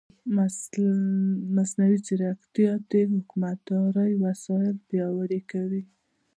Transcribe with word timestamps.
مصنوعي 1.55 1.97
ځیرکتیا 2.05 2.71
د 2.91 2.93
حکومتدارۍ 3.13 4.13
وسایل 4.25 4.75
پیاوړي 4.87 5.41
کوي. 5.51 5.83